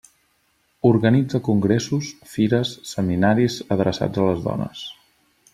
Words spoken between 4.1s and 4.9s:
a les dones.